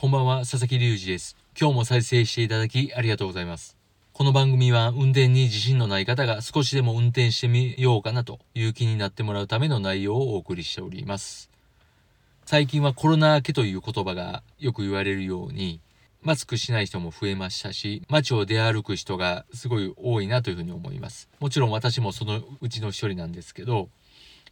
[0.00, 1.36] こんばんは、佐々木隆二です。
[1.60, 3.76] 今日も再生していただきありがとうございます。
[4.12, 11.50] この番組は運転に自信のない方が少しでも運転してみようかなという気になってもらうための内容をお送りしております。
[12.46, 15.80] 最近はコロナ明けという言葉がよく言われるように、
[16.22, 21.28] マスクしない人も増えましたし、街を出歩く人がすごい多いなというふうに思います。
[21.40, 23.88] もちろん私もそのうちの一人なんですけど、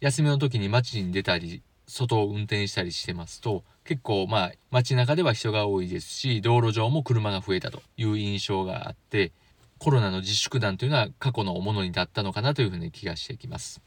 [0.00, 9.32] 休みの時に街に出たり外を運転したりしてますと結構まあ街中では人が多いですし道路上も車が増えたという印象があって
[9.78, 13.82] コロナの自粛団というのは過去のものになったのかなというふうに気がしてきます。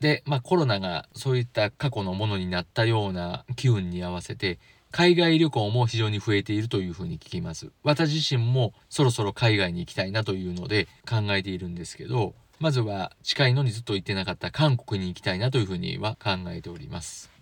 [0.00, 4.58] でまあコロナがそういった過去のものになったような機運に合わせて
[4.90, 7.70] 海外旅行も非常に増えているというふうに聞きます。
[7.84, 17.37] 私自身もそろそろ海外に行きたいなというので考えているんですけどまずは近いのにずっと行ってなかった韓国に行きたいなというふうには考えております。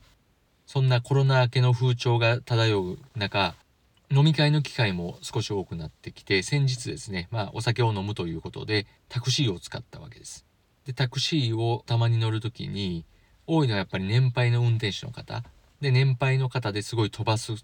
[0.67, 3.55] そんなコロナ明けの風潮が漂う中、
[4.11, 10.45] 飲み会の機会も少し多くなってきて、先日ですね、まあお酒を飲むということでタクシーを使ったわけです。
[10.84, 13.05] で、タクシーをたまに乗るときに、
[13.47, 15.45] 多いのはやっぱり年配の運転手の方。
[15.81, 17.55] で、年配の方ですごい飛ばす、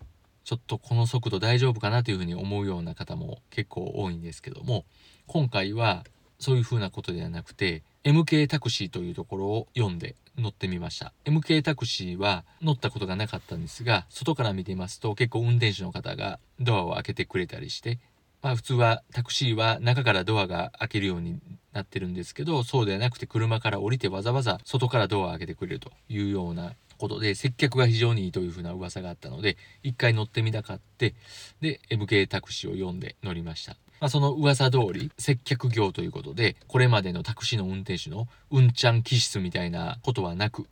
[0.44, 4.84] ちょっとこの速度大丈夫かなというふうに思うような方も結構多いんですけども、
[5.27, 6.05] 今回は
[6.39, 11.12] そういうふうなことではなくて MK タクシーというところを読んで乗ってみました。
[11.25, 18.00] MK タクシーは乗ったことがなかったんですが外から見ていますと結構運転手の方がドアを開けてくれたりして
[18.43, 21.38] まあ普通はタクシーは中からドアが開けるように
[21.72, 31.15] なってるんですけどそうではなくて車から降りてわざわざ外からドアを開けてくれるというようなことで接客が非常にいいというふうな噂があったので一回乗ってみたかって
[31.60, 33.76] で MK タクシーを読んで乗りました。
[34.02, 40.66] まあ、その噂通り接客業ということでこれまでのタクシーの運転手のうんちゃん気質みたいなことはなく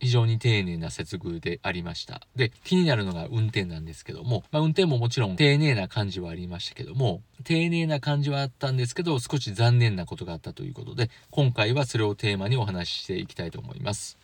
[0.00, 2.22] 非常に丁寧な接遇でありました。
[2.34, 14.18] で気になるのが運転なんですけども、まあ、運転ももちろん丁寧な感じはありましたけども丁寧な感じはあったんですけど少し残念なことがあったということで今回はそれをテーマにお話ししていきたいと思います。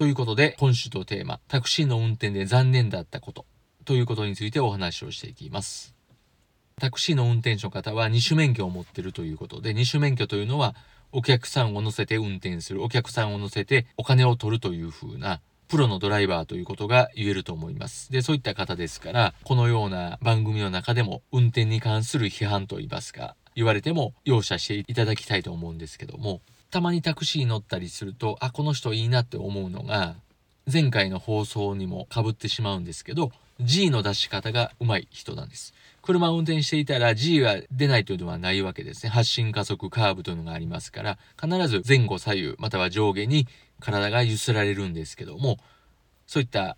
[0.00, 3.46] ということで今週のテーマタクシーの運転で残念だったこと
[3.84, 5.95] ということについてお話をしていきます。
[6.78, 10.74] タクシーの運転手の方は二種免許を持ってるということで、二種免許というのは
[11.10, 18.12] お客さんを乗せて運転する、お客さんを乗せてお金を取るという風なプロのドライバーということが言えると思います。
[18.12, 30.14] で、そういった方ですから、このような番組の中でも運転に関する批判といいますか、言われても容赦していただきたいと思うんですけども、たまにタクシー乗ったりすると、あ、この人いいなって思うのが、
[30.70, 35.74] 前回の放送にも被ってしまうんですけど、G の出し方が上手い人なんです。
[36.02, 39.10] 車を運転していたら G が出ないというのはないわけですね。
[39.10, 43.48] 発進加速カーブというのがありますから、必ず前後左右または上下に
[43.80, 45.58] 体が揺すられるんですけども、
[46.26, 46.76] そういった、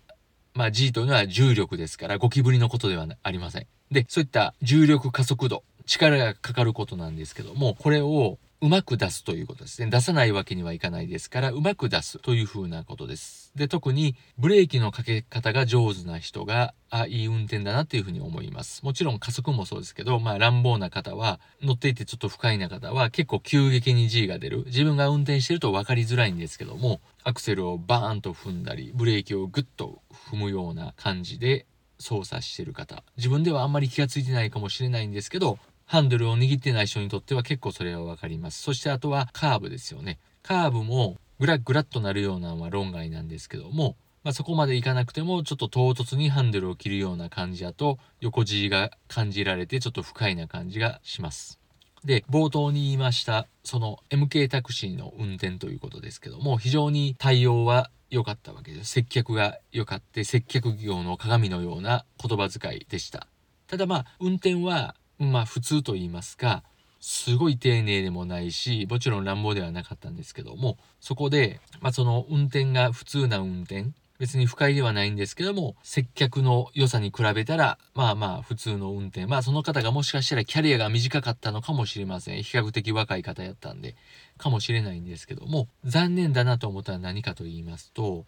[0.53, 3.67] まあ G というのは重力ですからゴキブリのことではありません。
[3.91, 9.89] で、そういった重力加速度、力がかかることなんですけども、これをうまく出すということですね。
[9.89, 13.53] 出さないわけにはいかないですから、うまく出すというふうなことです。
[13.55, 18.83] で、特にブレーキのかけ方が上手な人が、あ、いい運転だなっていうふうに思います。
[18.83, 24.65] もちろん加速もそうですけど、まあ乱暴な方は、乗っていてちょっと不快な方は結構急激に G が出る。
[24.65, 31.65] 自分が運転してると分かりづらいんですけども、アクセルをバーンと踏んだり、ブレーキをグッと踏むような感じで
[31.97, 33.03] 操作してる方。
[33.15, 35.59] 自分ではあんまり気がついてないかもしれないんですけど、
[35.91, 38.61] ハンドルを握ってない人にとっては結構それはわかります。
[38.61, 40.19] そしてあとはカーブですよね。
[40.43, 51.59] カーブもグラッグラッとなるようなのは論外なんですけども、まあ、そこまでいかなくてもちょっと唐突にハンドルを切るような感じだと横 G が感じられてちょっと不快な感じがします。
[52.05, 58.91] で、冒頭に言いました、その MK タクシーの運転ということですけども、非常に対応は良かったわけです。
[58.91, 63.25] 接客が良かって、接客業の鏡のような言葉遣いでした。
[63.65, 66.63] ただまあ、運転はまあ普通と言いますか、
[67.01, 73.87] すごい丁寧でもないし、もちろん乱暴ではなかったんですけども、そこで、まあその運転が普通な運転、
[74.19, 79.25] 別に不快ではないんですけども、接客の良さに比べたら、まあまあ普通の運転。
[79.27, 82.43] まあその方がもしかしたらキャリアが短かったのかもしれません。
[82.43, 83.95] 比較的若い方やったんで、
[84.37, 88.25] かもしれないんですけども、残念だなと思ったら何かと言いますと、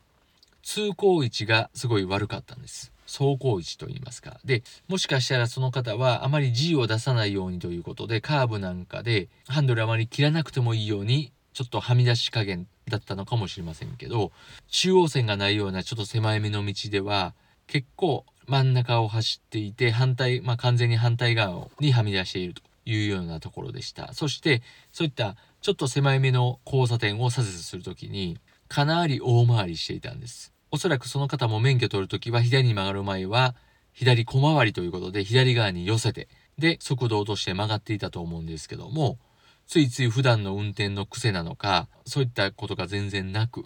[0.64, 2.94] 通行位置がすごい悪かったんです。
[3.06, 4.39] 走行位置と言いますか。
[4.45, 14.31] で、もしかしたらその方はあまり G を出さないようにということで、カーブなんかでハンドルあまり切らなくてもいいように、ちょっとはみ出し加減だったのかもしれませんけど、
[14.69, 17.33] 中央線がないようなちょっと狭い目の道では、
[17.68, 24.13] 結構真ん中を走っていて、反対、まあ完全に反対側にはみ出しているというようなところでした。
[24.13, 24.62] そして、
[24.92, 30.53] そういったちょっと狭い目の交差点を左折するときに、かなり大回りしていたんです。
[30.72, 33.56] おそらくその方も免許取るときは左に曲がる前は
[33.92, 39.20] 左小回りということで左側に寄せてで速度を落として曲がっていたと思うんですけども
[39.68, 43.66] ついつい普段の運転の癖なのかそういったことが全然なく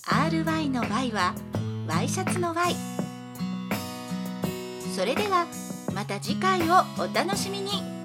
[0.07, 1.35] ry の y は
[1.87, 2.77] ワイシャツの y
[4.95, 5.47] それでは
[5.93, 8.00] また次回をお楽しみに。